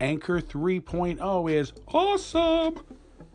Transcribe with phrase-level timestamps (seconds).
[0.00, 2.84] Anchor 3.0 is awesome.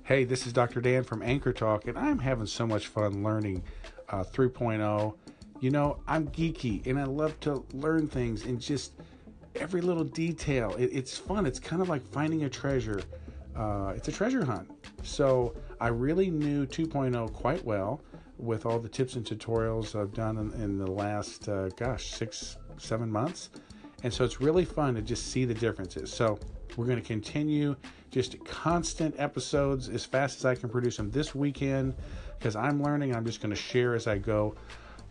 [0.03, 0.79] Hey, this is Dr.
[0.79, 3.63] Dan from Anchor Talk, and I'm having so much fun learning
[4.09, 5.15] uh, 3.0.
[5.59, 8.93] You know, I'm geeky and I love to learn things and just
[9.55, 10.75] every little detail.
[10.77, 11.47] It, it's fun.
[11.47, 13.01] It's kind of like finding a treasure.
[13.55, 14.69] Uh, it's a treasure hunt.
[15.01, 18.01] So I really knew 2.0 quite well
[18.37, 22.57] with all the tips and tutorials I've done in, in the last, uh, gosh, six,
[22.77, 23.49] seven months.
[24.03, 26.11] And so it's really fun to just see the differences.
[26.11, 26.39] So
[26.75, 27.75] we're going to continue
[28.09, 31.95] just constant episodes as fast as I can produce them this weekend
[32.37, 33.15] because I'm learning.
[33.15, 34.55] I'm just going to share as I go.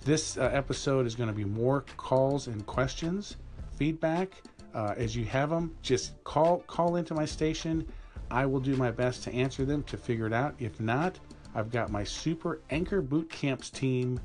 [0.05, 3.37] This uh, episode is going to be more calls and questions,
[3.77, 4.43] feedback.
[4.75, 7.87] Uh, as you have them, just call call into my station.
[8.31, 10.55] I will do my best to answer them to figure it out.
[10.59, 11.19] If not,
[11.55, 14.21] I've got my super anchor boot camps team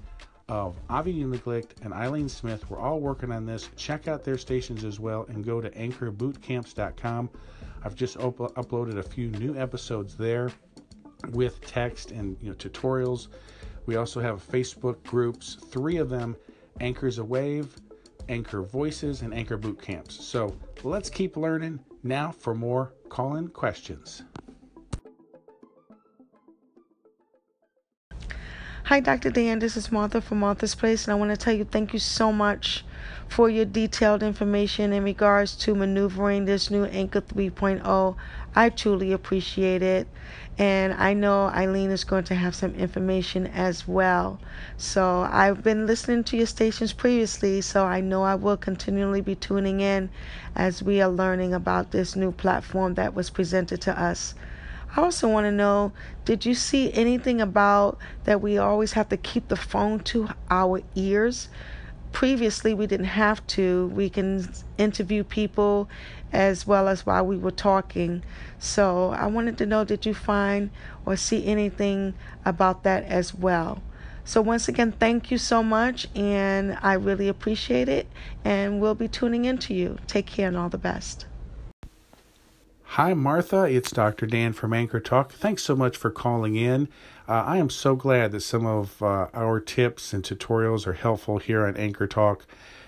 [0.48, 2.70] of Avi Unglicht and Eileen Smith.
[2.70, 3.70] We're all working on this.
[3.76, 7.30] Check out their stations as well and go to anchorbootcamps.com.
[7.84, 10.52] I've just up- uploaded a few new episodes there
[11.32, 13.28] with text and you know tutorials.
[13.86, 16.36] We also have Facebook groups, three of them,
[16.80, 17.68] Anchors Aweigh,
[18.30, 20.16] Anchor Voices, and Anchor Boot Camps.
[20.24, 21.80] So let's keep learning.
[22.04, 24.24] Now for more call-in questions.
[28.90, 29.32] Hi, Dr.
[29.32, 29.58] Dan.
[29.58, 32.32] This is Martha from Martha's Place, and I want to tell you thank you so
[32.32, 32.86] much
[33.28, 38.16] for your detailed information in regards to maneuvering this new Anchor 3.0.
[38.56, 40.08] I truly appreciate it,
[40.60, 44.40] and I know Eileen is going to have some information as well.
[44.78, 49.34] So, I've been listening to your stations previously, so I know I will continually be
[49.34, 50.12] tuning in
[50.56, 54.36] as we are learning about this new platform that was presented to us.
[54.96, 55.92] I also want to know
[56.24, 60.82] did you see anything about that we always have to keep the phone to our
[60.96, 61.50] ears?
[62.14, 63.88] Previously, we didn't have to.
[63.88, 65.90] We can interview people
[66.32, 68.24] as well as while we were talking.
[68.58, 70.70] So I wanted to know did you find
[71.06, 72.14] or see anything
[72.46, 73.82] about that as well?
[74.28, 78.10] So, once again, thank you so much, and I really appreciate it.
[78.44, 80.00] And we'll be tuning into you.
[80.08, 81.28] Take care and all the best.
[82.96, 83.64] Hi, Martha.
[83.64, 84.26] It's Dr.
[84.26, 85.34] Dan from Anchor Talk.
[85.34, 86.88] Thanks so much for calling in.
[87.28, 91.40] Uh, I am so glad that some of uh, our tips and tutorials are helpful
[91.40, 92.46] here on Anchor Talk.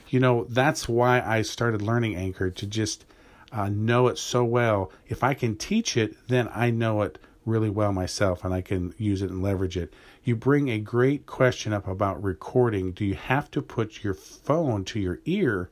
[0.07, 3.03] You know, that's why I started learning Anchor to just
[3.51, 4.94] uh, know it so well.
[5.09, 8.94] If I can teach it, then I know it really well myself and I can
[8.97, 9.94] use it and leverage it.
[10.23, 12.94] You bring a great question up about recording.
[12.94, 15.69] Do you have to put your phone to your ear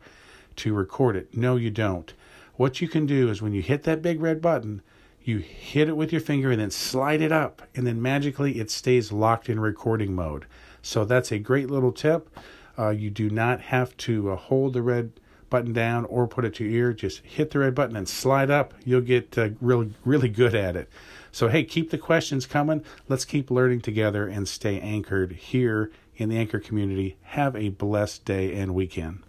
[0.58, 1.38] to record it?
[1.38, 2.14] No, you don't.
[2.58, 4.82] What you can do is when you hit that big red button,
[5.22, 8.70] you hit it with your finger and then slide it up, and then magically it
[8.70, 10.46] stays locked in recording mode.
[10.82, 12.30] So that's a great little tip.
[12.78, 15.14] Uh, you do not have to uh, hold the red
[15.50, 16.94] button down or put it to your ear.
[16.94, 18.74] Just hit the red button and slide up.
[18.84, 20.90] You'll get uh, really, really good at it.
[21.32, 22.84] So, hey, keep the questions coming.
[23.10, 27.18] Let's keep learning together and stay anchored here in the Anchor community.
[27.24, 29.24] Have a blessed day and weekend.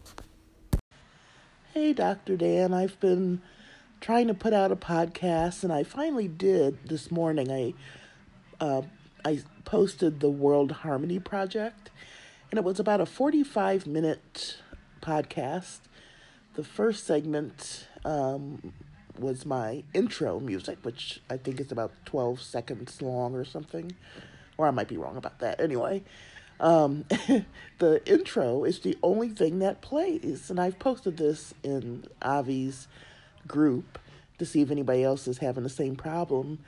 [1.77, 2.39] Hey, Dr.
[2.39, 3.43] Dan, I've been
[4.01, 7.53] trying to put out a podcast, and I finally did this morning.
[7.53, 7.75] I
[8.65, 8.81] uh,
[9.27, 11.91] I posted the World Harmony Project,
[12.51, 14.57] and it was about a 45 minute
[15.03, 15.81] podcast.
[16.55, 18.73] The first segment um,
[19.19, 23.95] was my intro music, which I think is about 12 seconds long or something,
[24.57, 25.61] or I might be wrong about that.
[25.61, 26.05] Anyway,
[26.61, 27.05] um,
[27.79, 30.51] the intro is the only thing that plays.
[30.51, 32.89] And I've posted this in Avi's
[33.47, 33.99] group
[34.39, 36.59] to see if anybody else is having the same problem.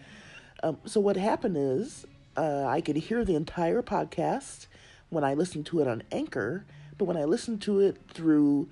[0.62, 2.06] Um, so, what happened is
[2.36, 4.66] uh, I could hear the entire podcast
[5.10, 6.64] when I listened to it on Anchor,
[6.96, 8.68] but when I listened to it through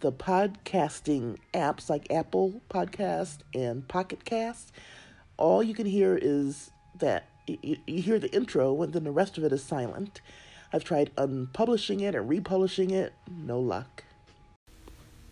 [0.00, 4.72] the podcasting apps like Apple Podcast and Pocket Cast,
[5.36, 9.38] all you can hear is that you, you hear the intro and then the rest
[9.38, 10.20] of it is silent.
[10.72, 14.04] I've tried unpublishing it and republishing it, no luck.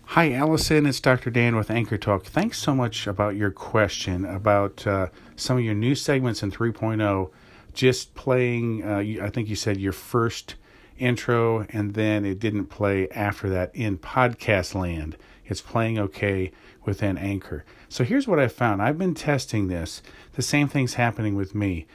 [0.07, 0.85] Hi, Allison.
[0.85, 1.31] It's Dr.
[1.31, 2.25] Dan with Anchor Talk.
[2.25, 7.31] Thanks so much about your question about uh, some of your new segments in 3.0.
[7.73, 10.57] Just playing, uh, I think you said your first
[10.99, 15.17] intro, and then it didn't play after that in podcast land.
[15.47, 16.53] It's playing okay
[16.85, 17.65] within Anchor.
[17.89, 18.83] So here's what I found.
[18.83, 20.03] I've been testing this.
[20.35, 21.87] The same thing's happening with me.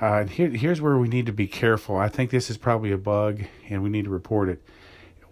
[0.00, 1.96] Uh, here, here's where we need to be careful.
[1.96, 4.62] I think this is probably a bug, and we need to report it.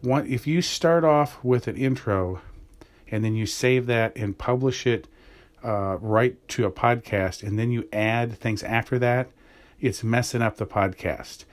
[0.03, 2.41] One, if you start off with an intro,
[3.11, 5.09] and then you save that and publish it
[5.65, 9.31] uh, right to a podcast, and then you add things after that,
[9.81, 11.45] it's messing up the podcast.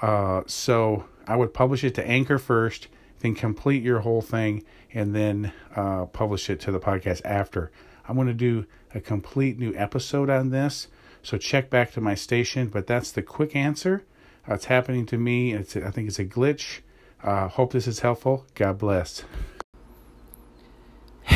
[0.00, 2.88] Uh, so I would publish it to Anchor first,
[3.20, 7.70] then complete your whole thing, and then uh, publish it to the podcast after.
[8.08, 10.88] I'm going to do a complete new episode on this.
[11.22, 12.68] So check back to my station.
[12.68, 14.04] But that's the quick answer.
[14.46, 15.52] It's happening to me.
[15.52, 16.80] It's I think it's a glitch.
[17.22, 18.46] Uh, hope this is helpful.
[18.54, 19.24] God bless.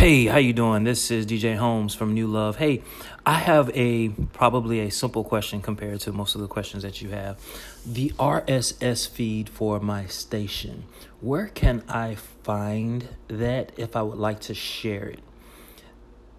[0.02, 0.82] Hey, how you doing?
[0.82, 2.56] This is DJ Holmes from New Love.
[2.56, 2.82] Hey,
[3.24, 7.10] I have a probably a simple question compared to most of the questions that you
[7.10, 7.38] have.
[7.86, 10.86] The RSS feed for my station.
[11.20, 15.20] Where can I find that if I would like to share it?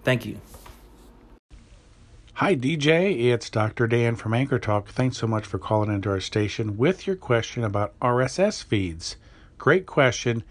[0.04, 0.42] Thank you.
[2.34, 3.32] Hi, DJ.
[3.32, 3.88] It's Dr.
[3.88, 4.90] Dan from Anchor Talk.
[4.90, 9.16] Thanks so much for calling into our station with your question about RSS feeds.
[9.58, 10.44] Great question.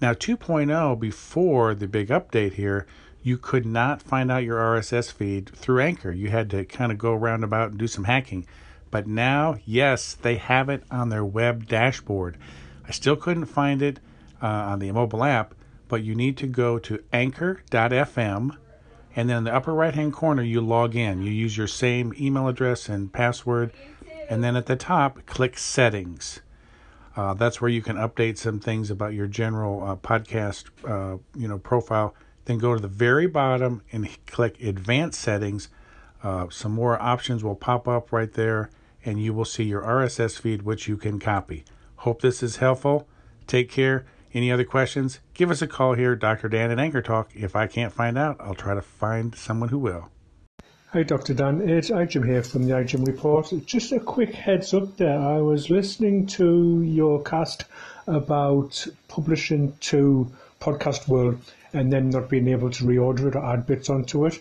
[0.00, 2.86] Now, 2.0, before the big update here,
[3.22, 6.12] you could not find out your RSS feed through Anchor.
[6.12, 8.46] You had to kind of go roundabout and do some hacking.
[8.90, 12.36] But now, yes, they have it on their web dashboard.
[12.86, 13.98] I still couldn't find it
[14.40, 15.54] uh, on the mobile app,
[15.88, 18.56] but you need to go to anchor.fm
[19.16, 21.22] and then in the upper right hand corner you log in.
[21.22, 23.72] You use your same email address and password,
[24.30, 26.40] and then at the top click settings.
[27.18, 31.48] Uh, that's where you can update some things about your general uh, podcast, uh, you
[31.48, 32.14] know, profile.
[32.44, 35.68] Then go to the very bottom and click Advanced Settings.
[36.22, 38.70] Uh, some more options will pop up right there,
[39.04, 41.64] and you will see your RSS feed, which you can copy.
[41.96, 43.08] Hope this is helpful.
[43.48, 44.06] Take care.
[44.32, 45.18] Any other questions?
[45.34, 46.48] Give us a call here, Dr.
[46.48, 47.32] Dan at Anchor Talk.
[47.34, 50.08] If I can't find out, I'll try to find someone who will.
[50.92, 51.34] Hi, Dr.
[51.34, 51.68] Dan.
[51.68, 53.52] It's iGym here from the iGym Report.
[53.66, 55.20] Just a quick heads up there.
[55.20, 57.66] I was listening to your cast
[58.06, 60.32] about publishing to
[60.62, 61.40] Podcast World
[61.74, 64.40] and then not being able to reorder it or add bits onto it.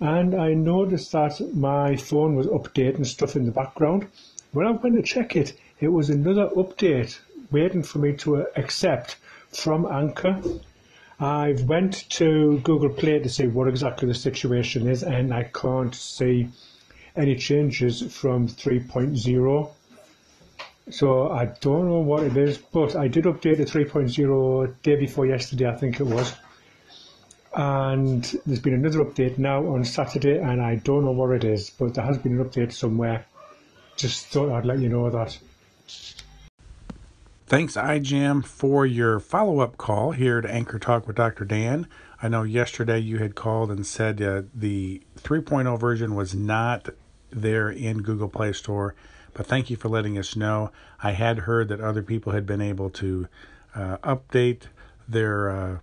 [0.00, 4.08] And I noticed that my phone was updating stuff in the background.
[4.50, 7.16] When I went to check it, it was another update
[7.52, 9.18] waiting for me to accept
[9.52, 10.42] from Anchor
[11.18, 15.94] I went to Google Play to see what exactly the situation is, and I can't
[15.94, 16.48] see
[17.16, 19.70] any changes from 3.0.
[20.90, 25.26] So I don't know what it is, but I did update to 3.0 day before
[25.26, 26.34] yesterday, I think it was.
[27.54, 31.70] And there's been another update now on Saturday, and I don't know what it is,
[31.70, 33.24] but there has been an update somewhere.
[33.96, 35.38] Just thought I'd let you know that.
[37.48, 41.44] Thanks, iGym, for your follow up call here to Anchor Talk with Dr.
[41.44, 41.86] Dan.
[42.20, 46.88] I know yesterday you had called and said uh, the 3.0 version was not
[47.30, 48.96] there in Google Play Store,
[49.32, 50.72] but thank you for letting us know.
[51.04, 53.28] I had heard that other people had been able to
[53.76, 54.62] uh, update
[55.08, 55.78] their uh,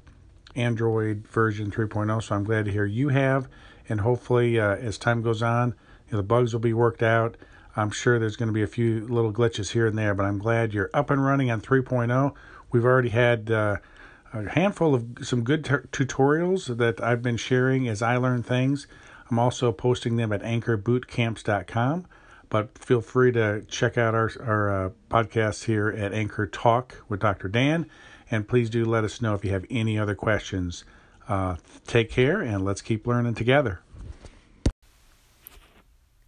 [0.58, 3.48] Android version 3.0, so I'm glad to hear you have.
[3.88, 5.76] And hopefully, uh, as time goes on,
[6.10, 7.38] you know, the bugs will be worked out
[7.76, 10.38] I'm sure there's going to be a few little glitches here and there, but I'm
[10.38, 12.34] glad you're up and running on 3.0.
[12.72, 13.78] We've already had uh,
[14.34, 18.88] a handful of some good t- tutorials that I've been sharing as I learn things.
[19.30, 22.06] I'm also posting them at anchorbootcamps.com,
[22.50, 27.20] but feel free to check out our, our uh, podcast here at Anchor Talk with
[27.20, 27.48] Dr.
[27.48, 27.88] Dan.
[28.30, 30.84] And please do let us know if you have any other questions.
[31.28, 31.56] Uh,
[31.88, 33.83] take care and let's keep learning together.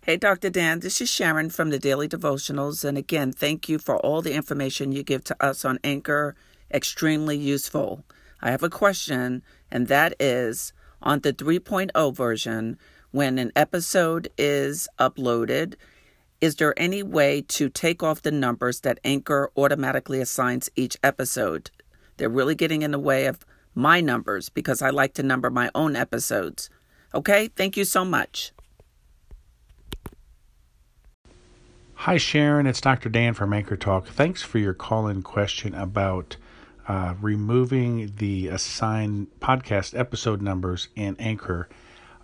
[0.06, 0.52] Hey, Dr.
[0.52, 2.86] Dan, this is Sharon from the Daily Devotionals.
[2.86, 6.36] And again, thank you for all the information you give to us on Anchor.
[6.72, 8.06] Extremely useful.
[8.40, 9.42] I have a question,
[9.72, 12.78] and that is on the 3.0 version,
[13.10, 15.74] when an episode is uploaded,
[16.40, 21.72] is there any way to take off the numbers that Anchor automatically assigns each episode?
[22.18, 23.44] They're really getting in the way of
[23.74, 26.70] my numbers because I like to number my own episodes.
[27.16, 28.52] Okay, thank you so much.
[32.00, 32.68] Hi, Sharon.
[32.68, 33.10] It's Dr.
[33.10, 34.08] Dan from Anchor Talk.
[34.08, 36.36] Thanks for your call in question about
[36.88, 41.68] uh, removing the assigned podcast episode numbers in Anchor.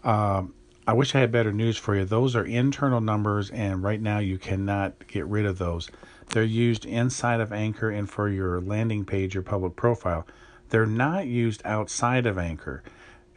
[0.04, 0.54] Um,
[0.86, 2.06] I wish I had better news for you.
[2.06, 5.90] Those are internal numbers, and right now you cannot get rid of those.
[6.30, 10.28] They're used inside of Anchor and for your landing page, your public profile.
[10.70, 12.84] They're not used outside of Anchor.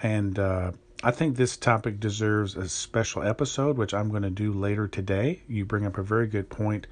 [0.05, 4.53] And uh, I think this topic deserves a special episode, which I'm going to do
[4.53, 5.41] later today.
[5.49, 6.87] You bring up a very good point.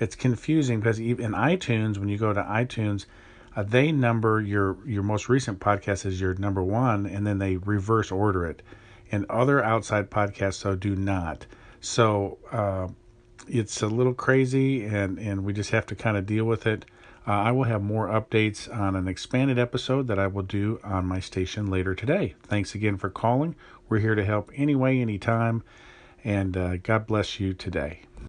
[0.00, 3.06] It's confusing because even in iTunes, when you go to iTunes,
[3.54, 7.56] uh, they number your your most recent podcast as your number one, and then they
[7.56, 8.62] reverse order it.
[9.12, 11.46] And other outside podcasts though do not.
[11.80, 12.88] So uh,
[13.46, 16.84] it's a little crazy, and and we just have to kind of deal with it.
[17.26, 21.06] Uh, I will have more updates on an expanded episode that I will do on
[21.06, 22.36] my station later today.
[22.44, 23.56] Thanks again for calling.
[23.88, 25.64] We're here to help any way, anytime,
[26.22, 28.05] and uh, God bless you today.